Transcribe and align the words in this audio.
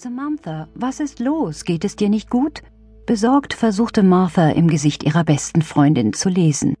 Samantha, 0.00 0.68
was 0.76 1.00
ist 1.00 1.18
los? 1.18 1.64
Geht 1.64 1.84
es 1.84 1.96
dir 1.96 2.08
nicht 2.08 2.30
gut? 2.30 2.62
Besorgt 3.04 3.52
versuchte 3.52 4.04
Martha 4.04 4.50
im 4.50 4.68
Gesicht 4.68 5.02
ihrer 5.02 5.24
besten 5.24 5.60
Freundin 5.60 6.12
zu 6.12 6.28
lesen. 6.28 6.76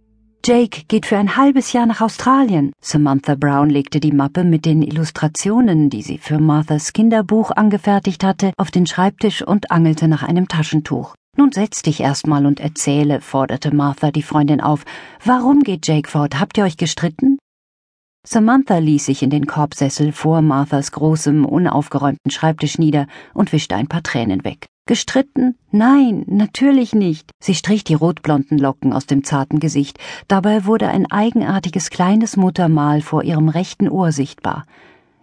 Jake 0.46 0.84
geht 0.86 1.04
für 1.04 1.18
ein 1.18 1.36
halbes 1.36 1.72
Jahr 1.72 1.86
nach 1.86 2.00
Australien. 2.00 2.70
Samantha 2.80 3.34
Brown 3.34 3.70
legte 3.70 3.98
die 3.98 4.12
Mappe 4.12 4.44
mit 4.44 4.64
den 4.64 4.82
Illustrationen, 4.82 5.90
die 5.90 6.02
sie 6.02 6.18
für 6.18 6.38
Marthas 6.38 6.92
Kinderbuch 6.92 7.50
angefertigt 7.50 8.22
hatte, 8.22 8.52
auf 8.56 8.70
den 8.70 8.86
Schreibtisch 8.86 9.42
und 9.42 9.72
angelte 9.72 10.06
nach 10.06 10.22
einem 10.22 10.46
Taschentuch. 10.46 11.16
Nun 11.36 11.50
setz 11.50 11.82
dich 11.82 11.98
erstmal 11.98 12.46
und 12.46 12.60
erzähle, 12.60 13.20
forderte 13.20 13.74
Martha 13.74 14.12
die 14.12 14.22
Freundin 14.22 14.60
auf. 14.60 14.84
Warum 15.24 15.64
geht 15.64 15.88
Jake 15.88 16.08
fort? 16.08 16.38
Habt 16.38 16.56
ihr 16.56 16.62
euch 16.62 16.76
gestritten? 16.76 17.37
Samantha 18.30 18.76
ließ 18.76 19.06
sich 19.06 19.22
in 19.22 19.30
den 19.30 19.46
Korbsessel 19.46 20.12
vor 20.12 20.42
Marthas 20.42 20.92
großem, 20.92 21.46
unaufgeräumten 21.46 22.30
Schreibtisch 22.30 22.76
nieder 22.76 23.06
und 23.32 23.54
wischte 23.54 23.74
ein 23.74 23.86
paar 23.86 24.02
Tränen 24.02 24.44
weg. 24.44 24.66
Gestritten? 24.84 25.56
Nein, 25.70 26.24
natürlich 26.26 26.94
nicht. 26.94 27.30
Sie 27.42 27.54
strich 27.54 27.84
die 27.84 27.94
rotblonden 27.94 28.58
Locken 28.58 28.92
aus 28.92 29.06
dem 29.06 29.24
zarten 29.24 29.60
Gesicht. 29.60 29.98
Dabei 30.28 30.66
wurde 30.66 30.88
ein 30.88 31.10
eigenartiges 31.10 31.88
kleines 31.88 32.36
Muttermal 32.36 33.00
vor 33.00 33.24
ihrem 33.24 33.48
rechten 33.48 33.88
Ohr 33.88 34.12
sichtbar. 34.12 34.66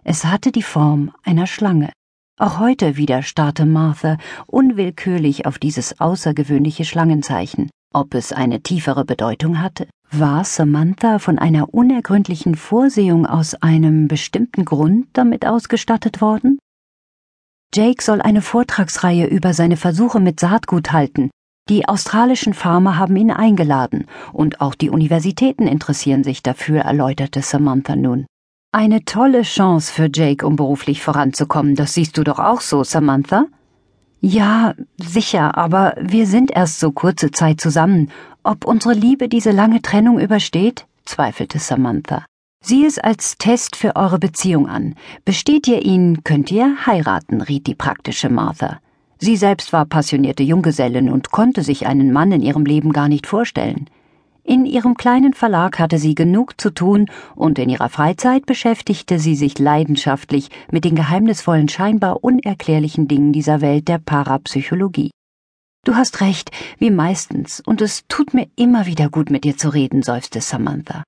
Es 0.02 0.24
hatte 0.24 0.50
die 0.50 0.64
Form 0.64 1.12
einer 1.22 1.46
Schlange. 1.46 1.92
Auch 2.40 2.58
heute 2.58 2.96
wieder 2.96 3.22
starrte 3.22 3.66
Martha 3.66 4.18
unwillkürlich 4.48 5.46
auf 5.46 5.60
dieses 5.60 6.00
außergewöhnliche 6.00 6.84
Schlangenzeichen. 6.84 7.70
Ob 7.94 8.14
es 8.14 8.32
eine 8.32 8.62
tiefere 8.62 9.04
Bedeutung 9.04 9.62
hatte? 9.62 9.86
War 10.10 10.44
Samantha 10.44 11.18
von 11.18 11.38
einer 11.38 11.74
unergründlichen 11.74 12.54
Vorsehung 12.54 13.26
aus 13.26 13.54
einem 13.54 14.08
bestimmten 14.08 14.64
Grund 14.64 15.08
damit 15.12 15.46
ausgestattet 15.46 16.20
worden? 16.20 16.58
Jake 17.74 18.02
soll 18.02 18.22
eine 18.22 18.40
Vortragsreihe 18.40 19.26
über 19.26 19.52
seine 19.52 19.76
Versuche 19.76 20.20
mit 20.20 20.40
Saatgut 20.40 20.92
halten. 20.92 21.30
Die 21.68 21.88
australischen 21.88 22.54
Farmer 22.54 22.96
haben 22.96 23.16
ihn 23.16 23.32
eingeladen, 23.32 24.06
und 24.32 24.60
auch 24.60 24.76
die 24.76 24.88
Universitäten 24.88 25.66
interessieren 25.66 26.22
sich 26.22 26.42
dafür, 26.42 26.82
erläuterte 26.82 27.42
Samantha 27.42 27.96
nun. 27.96 28.26
Eine 28.72 29.04
tolle 29.04 29.42
Chance 29.42 29.92
für 29.92 30.08
Jake, 30.12 30.46
um 30.46 30.54
beruflich 30.54 31.02
voranzukommen, 31.02 31.74
das 31.74 31.94
siehst 31.94 32.16
du 32.16 32.22
doch 32.22 32.38
auch 32.38 32.60
so, 32.60 32.84
Samantha? 32.84 33.46
Ja, 34.20 34.74
sicher, 34.96 35.56
aber 35.56 35.94
wir 36.00 36.26
sind 36.26 36.50
erst 36.50 36.80
so 36.80 36.90
kurze 36.90 37.30
Zeit 37.30 37.60
zusammen. 37.60 38.10
Ob 38.42 38.64
unsere 38.64 38.94
Liebe 38.94 39.28
diese 39.28 39.50
lange 39.50 39.82
Trennung 39.82 40.18
übersteht? 40.18 40.86
zweifelte 41.04 41.58
Samantha. 41.58 42.24
Sieh 42.64 42.84
es 42.84 42.98
als 42.98 43.38
Test 43.38 43.76
für 43.76 43.94
eure 43.94 44.18
Beziehung 44.18 44.68
an. 44.68 44.96
Besteht 45.24 45.68
ihr 45.68 45.84
ihn, 45.84 46.24
könnt 46.24 46.50
ihr 46.50 46.86
heiraten, 46.86 47.40
riet 47.40 47.66
die 47.68 47.76
praktische 47.76 48.28
Martha. 48.28 48.80
Sie 49.18 49.36
selbst 49.36 49.72
war 49.72 49.86
passionierte 49.86 50.42
Junggesellin 50.42 51.08
und 51.08 51.30
konnte 51.30 51.62
sich 51.62 51.86
einen 51.86 52.12
Mann 52.12 52.32
in 52.32 52.42
ihrem 52.42 52.64
Leben 52.64 52.92
gar 52.92 53.08
nicht 53.08 53.26
vorstellen. 53.26 53.88
In 54.48 54.64
ihrem 54.64 54.96
kleinen 54.96 55.34
Verlag 55.34 55.80
hatte 55.80 55.98
sie 55.98 56.14
genug 56.14 56.60
zu 56.60 56.70
tun, 56.70 57.10
und 57.34 57.58
in 57.58 57.68
ihrer 57.68 57.88
Freizeit 57.88 58.46
beschäftigte 58.46 59.18
sie 59.18 59.34
sich 59.34 59.58
leidenschaftlich 59.58 60.50
mit 60.70 60.84
den 60.84 60.94
geheimnisvollen, 60.94 61.68
scheinbar 61.68 62.22
unerklärlichen 62.22 63.08
Dingen 63.08 63.32
dieser 63.32 63.60
Welt 63.60 63.88
der 63.88 63.98
Parapsychologie. 63.98 65.10
Du 65.84 65.96
hast 65.96 66.20
recht, 66.20 66.52
wie 66.78 66.92
meistens, 66.92 67.58
und 67.58 67.82
es 67.82 68.04
tut 68.06 68.34
mir 68.34 68.46
immer 68.54 68.86
wieder 68.86 69.08
gut, 69.08 69.30
mit 69.30 69.42
dir 69.42 69.56
zu 69.56 69.68
reden, 69.68 70.04
seufzte 70.04 70.40
Samantha. 70.40 71.02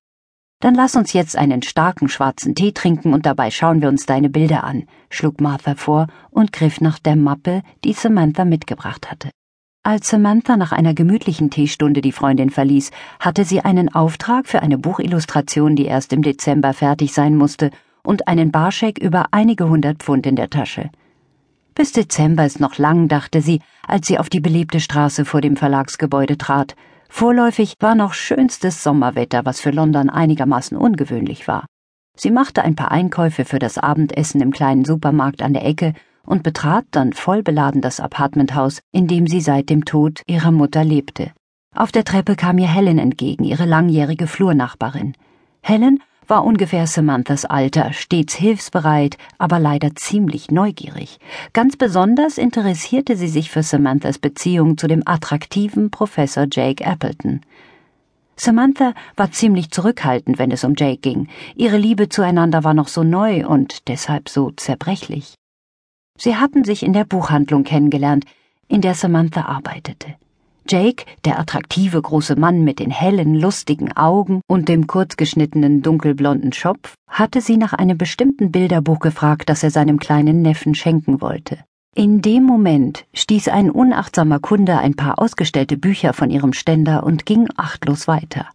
Dann 0.61 0.75
lass 0.75 0.97
uns 0.97 1.13
jetzt 1.13 1.37
einen 1.37 1.61
starken 1.61 2.09
schwarzen 2.09 2.55
Tee 2.55 2.73
trinken 2.73 3.13
und 3.13 3.25
dabei 3.25 3.51
schauen 3.51 3.81
wir 3.81 3.87
uns 3.87 4.05
deine 4.05 4.29
Bilder 4.29 4.65
an, 4.65 4.83
schlug 5.09 5.39
Martha 5.39 5.75
vor 5.75 6.07
und 6.29 6.51
griff 6.51 6.81
nach 6.81 6.99
der 6.99 7.15
Mappe, 7.15 7.63
die 7.85 7.93
Samantha 7.93 8.43
mitgebracht 8.43 9.09
hatte. 9.09 9.29
Als 9.89 10.09
Samantha 10.09 10.55
nach 10.55 10.71
einer 10.71 10.93
gemütlichen 10.93 11.49
Teestunde 11.49 12.01
die 12.01 12.11
Freundin 12.11 12.51
verließ, 12.51 12.91
hatte 13.19 13.43
sie 13.43 13.61
einen 13.61 13.91
Auftrag 13.91 14.45
für 14.45 14.61
eine 14.61 14.77
Buchillustration, 14.77 15.75
die 15.75 15.85
erst 15.85 16.13
im 16.13 16.21
Dezember 16.21 16.73
fertig 16.75 17.11
sein 17.11 17.35
musste, 17.35 17.71
und 18.03 18.27
einen 18.27 18.51
Barscheck 18.51 18.99
über 18.99 19.29
einige 19.31 19.67
hundert 19.67 20.03
Pfund 20.03 20.27
in 20.27 20.35
der 20.35 20.51
Tasche. 20.51 20.91
Bis 21.73 21.91
Dezember 21.91 22.45
ist 22.45 22.59
noch 22.59 22.77
lang, 22.77 23.07
dachte 23.07 23.41
sie, 23.41 23.61
als 23.87 24.05
sie 24.05 24.19
auf 24.19 24.29
die 24.29 24.41
belebte 24.41 24.79
Straße 24.79 25.25
vor 25.25 25.41
dem 25.41 25.55
Verlagsgebäude 25.55 26.37
trat. 26.37 26.75
Vorläufig 27.09 27.73
war 27.79 27.95
noch 27.95 28.13
schönstes 28.13 28.83
Sommerwetter, 28.83 29.43
was 29.43 29.59
für 29.59 29.71
London 29.71 30.11
einigermaßen 30.11 30.77
ungewöhnlich 30.77 31.47
war. 31.47 31.65
Sie 32.15 32.29
machte 32.29 32.61
ein 32.61 32.75
paar 32.75 32.91
Einkäufe 32.91 33.43
für 33.43 33.57
das 33.57 33.79
Abendessen 33.79 34.39
im 34.39 34.51
kleinen 34.51 34.85
Supermarkt 34.85 35.41
an 35.41 35.53
der 35.53 35.65
Ecke 35.65 35.95
und 36.29 36.43
betrat 36.43 36.85
dann 36.91 37.11
vollbeladen 37.11 37.81
das 37.81 37.99
Apartmenthaus, 37.99 38.81
in 38.91 39.07
dem 39.07 39.25
sie 39.25 39.41
seit 39.41 39.69
dem 39.69 39.83
Tod 39.83 40.21
ihrer 40.27 40.51
Mutter 40.51 40.83
lebte. 40.83 41.31
Auf 41.75 41.91
der 41.91 42.03
Treppe 42.03 42.35
kam 42.35 42.59
ihr 42.59 42.71
Helen 42.71 42.99
entgegen, 42.99 43.43
ihre 43.43 43.65
langjährige 43.65 44.27
Flurnachbarin. 44.27 45.15
Helen 45.61 46.03
war 46.27 46.45
ungefähr 46.45 46.85
Samanthas 46.85 47.45
Alter, 47.45 47.93
stets 47.93 48.35
hilfsbereit, 48.35 49.17
aber 49.39 49.59
leider 49.59 49.95
ziemlich 49.95 50.51
neugierig. 50.51 51.17
Ganz 51.53 51.75
besonders 51.75 52.37
interessierte 52.37 53.15
sie 53.17 53.27
sich 53.27 53.49
für 53.49 53.63
Samanthas 53.63 54.19
Beziehung 54.19 54.77
zu 54.77 54.85
dem 54.85 55.01
attraktiven 55.05 55.89
Professor 55.89 56.45
Jake 56.51 56.85
Appleton. 56.85 57.41
Samantha 58.35 58.93
war 59.17 59.31
ziemlich 59.31 59.71
zurückhaltend, 59.71 60.37
wenn 60.37 60.51
es 60.51 60.63
um 60.63 60.75
Jake 60.77 61.01
ging. 61.01 61.27
Ihre 61.55 61.77
Liebe 61.77 62.07
zueinander 62.07 62.63
war 62.63 62.75
noch 62.75 62.87
so 62.87 63.03
neu 63.03 63.47
und 63.47 63.87
deshalb 63.87 64.29
so 64.29 64.51
zerbrechlich. 64.51 65.38
Sie 66.21 66.35
hatten 66.35 66.65
sich 66.65 66.83
in 66.83 66.91
der 66.91 67.05
Buchhandlung 67.05 67.63
kennengelernt, 67.63 68.25
in 68.67 68.81
der 68.81 68.93
Samantha 68.93 69.45
arbeitete. 69.45 70.15
Jake, 70.67 71.05
der 71.23 71.39
attraktive 71.39 72.01
große 72.01 72.35
Mann 72.35 72.65
mit 72.65 72.79
den 72.79 72.91
hellen, 72.91 73.35
lustigen 73.35 73.95
Augen 73.95 74.41
und 74.47 74.67
dem 74.67 74.85
kurzgeschnittenen 74.85 75.81
dunkelblonden 75.81 76.51
Schopf, 76.51 76.93
hatte 77.07 77.39
sie 77.39 77.55
nach 77.55 77.73
einem 77.73 77.97
bestimmten 77.97 78.51
Bilderbuch 78.51 78.99
gefragt, 78.99 79.49
das 79.49 79.63
er 79.63 79.71
seinem 79.71 79.97
kleinen 79.97 80.41
Neffen 80.41 80.75
schenken 80.75 81.21
wollte. 81.21 81.59
In 81.95 82.21
dem 82.21 82.43
Moment 82.43 83.05
stieß 83.13 83.47
ein 83.47 83.71
unachtsamer 83.71 84.39
Kunde 84.39 84.77
ein 84.77 84.95
paar 84.95 85.19
ausgestellte 85.19 85.77
Bücher 85.77 86.13
von 86.13 86.29
ihrem 86.29 86.53
Ständer 86.53 87.03
und 87.03 87.25
ging 87.25 87.47
achtlos 87.55 88.07
weiter. 88.07 88.45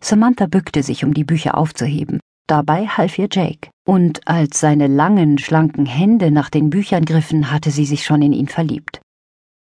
Samantha 0.00 0.46
bückte 0.46 0.82
sich, 0.82 1.04
um 1.04 1.14
die 1.14 1.24
Bücher 1.24 1.56
aufzuheben. 1.56 2.20
Dabei 2.48 2.86
half 2.86 3.18
ihr 3.18 3.28
Jake, 3.30 3.70
und 3.86 4.26
als 4.26 4.58
seine 4.58 4.88
langen, 4.88 5.38
schlanken 5.38 5.86
Hände 5.86 6.30
nach 6.32 6.50
den 6.50 6.70
Büchern 6.70 7.04
griffen, 7.04 7.52
hatte 7.52 7.70
sie 7.70 7.86
sich 7.86 8.04
schon 8.04 8.20
in 8.20 8.32
ihn 8.32 8.48
verliebt. 8.48 9.00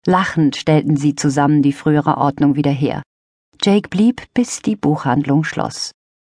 Lachend 0.06 0.56
stellten 0.56 0.96
sie 0.96 1.14
zusammen 1.14 1.62
die 1.62 1.72
frühere 1.72 2.18
Ordnung 2.18 2.56
wieder 2.56 2.70
her. 2.70 3.02
Jake 3.62 3.88
blieb, 3.88 4.22
bis 4.34 4.60
die 4.60 4.74
Buchhandlung 4.74 5.44
schloss. 5.44 5.92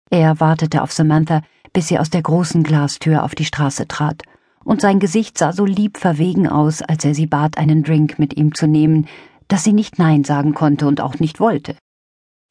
Er 0.10 0.40
wartete 0.40 0.82
auf 0.82 0.92
Samantha, 0.92 1.42
bis 1.74 1.88
sie 1.88 2.00
aus 2.00 2.10
der 2.10 2.24
großen 2.24 2.64
Glastür 2.64 3.24
auf 3.24 3.36
die 3.36 3.46
Straße 3.46 3.88
trat, 3.88 4.24
und 4.64 4.82
sein 4.82 5.00
Gesicht 5.00 5.38
sah 5.38 5.54
so 5.54 5.64
lieb 5.64 5.98
verwegen 5.98 6.48
aus, 6.48 6.82
als 6.82 7.06
er 7.06 7.14
sie 7.14 7.28
bat, 7.28 7.60
einen 7.60 7.84
Drink 7.84 8.18
mit 8.18 8.36
ihm 8.36 8.56
zu 8.56 8.68
nehmen, 8.68 9.08
dass 9.48 9.64
sie 9.64 9.74
nicht 9.74 10.00
Nein 10.00 10.24
sagen 10.24 10.56
konnte 10.56 10.88
und 10.88 11.02
auch 11.02 11.20
nicht 11.20 11.40
wollte. 11.40 11.76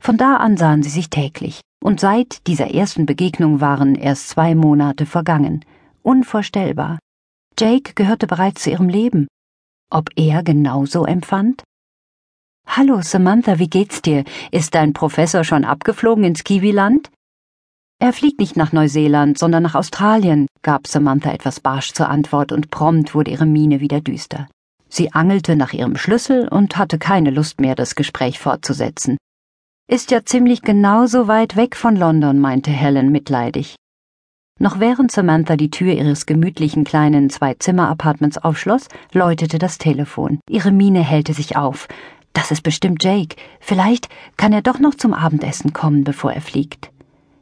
Von 0.00 0.16
da 0.16 0.36
an 0.36 0.56
sahen 0.56 0.82
sie 0.82 0.90
sich 0.90 1.10
täglich, 1.10 1.60
und 1.82 2.00
seit 2.00 2.46
dieser 2.46 2.74
ersten 2.74 3.06
Begegnung 3.06 3.60
waren 3.60 3.94
erst 3.94 4.28
zwei 4.28 4.54
Monate 4.54 5.06
vergangen. 5.06 5.64
Unvorstellbar. 6.02 6.98
Jake 7.58 7.94
gehörte 7.94 8.26
bereits 8.26 8.62
zu 8.62 8.70
ihrem 8.70 8.88
Leben. 8.88 9.28
Ob 9.90 10.10
er 10.16 10.42
genauso 10.42 11.04
empfand? 11.04 11.62
Hallo, 12.66 13.00
Samantha, 13.02 13.58
wie 13.58 13.68
geht's 13.68 14.02
dir? 14.02 14.24
Ist 14.50 14.74
dein 14.74 14.92
Professor 14.92 15.44
schon 15.44 15.64
abgeflogen 15.64 16.24
ins 16.24 16.44
Kiwiland? 16.44 17.10
Er 18.00 18.12
fliegt 18.12 18.40
nicht 18.40 18.56
nach 18.56 18.72
Neuseeland, 18.72 19.38
sondern 19.38 19.62
nach 19.62 19.74
Australien, 19.74 20.46
gab 20.62 20.86
Samantha 20.86 21.30
etwas 21.30 21.60
barsch 21.60 21.92
zur 21.92 22.08
Antwort 22.08 22.50
und 22.52 22.70
prompt 22.70 23.14
wurde 23.14 23.30
ihre 23.30 23.46
Miene 23.46 23.80
wieder 23.80 24.00
düster. 24.00 24.48
Sie 24.88 25.12
angelte 25.12 25.56
nach 25.56 25.72
ihrem 25.72 25.96
Schlüssel 25.96 26.48
und 26.48 26.76
hatte 26.76 26.98
keine 26.98 27.30
Lust 27.30 27.60
mehr, 27.60 27.74
das 27.74 27.94
Gespräch 27.94 28.38
fortzusetzen. 28.38 29.16
Ist 29.86 30.10
ja 30.10 30.24
ziemlich 30.24 30.62
genauso 30.62 31.28
weit 31.28 31.56
weg 31.56 31.76
von 31.76 31.94
London, 31.94 32.38
meinte 32.38 32.70
Helen 32.70 33.12
mitleidig. 33.12 33.76
Noch 34.58 34.80
während 34.80 35.12
Samantha 35.12 35.56
die 35.56 35.68
Tür 35.68 35.92
ihres 35.92 36.24
gemütlichen 36.24 36.84
kleinen 36.84 37.28
Zwei-Zimmer-Apartments 37.28 38.38
aufschloss, 38.38 38.88
läutete 39.12 39.58
das 39.58 39.76
Telefon. 39.76 40.40
Ihre 40.48 40.72
Miene 40.72 41.02
hellte 41.02 41.34
sich 41.34 41.56
auf. 41.56 41.86
Das 42.32 42.50
ist 42.50 42.62
bestimmt 42.62 43.04
Jake. 43.04 43.36
Vielleicht 43.60 44.08
kann 44.38 44.54
er 44.54 44.62
doch 44.62 44.78
noch 44.78 44.94
zum 44.94 45.12
Abendessen 45.12 45.74
kommen, 45.74 46.02
bevor 46.02 46.32
er 46.32 46.40
fliegt. 46.40 46.90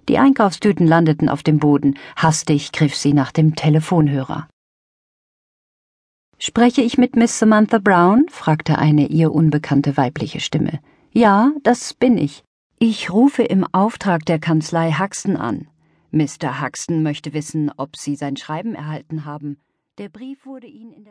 Die 0.09 0.19
Einkaufstüten 0.19 0.87
landeten 0.87 1.29
auf 1.29 1.45
dem 1.45 1.61
Boden. 1.61 1.97
Hastig 2.17 2.73
griff 2.73 2.97
sie 2.97 3.13
nach 3.13 3.31
dem 3.31 3.55
Telefonhörer. 3.55 4.49
Spreche 6.41 6.83
ich 6.83 6.99
mit 6.99 7.15
Miss 7.15 7.39
Samantha 7.39 7.79
Brown? 7.79 8.27
fragte 8.29 8.79
eine 8.79 9.07
ihr 9.07 9.33
unbekannte 9.33 9.97
weibliche 9.97 10.41
Stimme. 10.41 10.81
Ja, 11.15 11.53
das 11.63 11.93
bin 11.93 12.17
ich. 12.17 12.43
Ich 12.79 13.13
rufe 13.13 13.43
im 13.43 13.67
Auftrag 13.71 14.25
der 14.25 14.39
Kanzlei 14.39 14.93
Huxton 14.93 15.37
an. 15.37 15.69
Mr. 16.11 16.63
Huxton 16.63 17.03
möchte 17.03 17.35
wissen, 17.35 17.71
ob 17.77 17.97
Sie 17.97 18.17
sein 18.17 18.39
Schreiben 18.39 18.75
erhalten 18.75 19.27
haben. 19.27 19.59
Der 19.99 20.09
Brief 20.09 20.47
wurde 20.47 20.69
Ihnen 20.69 20.91
in 20.91 21.05
der 21.05 21.11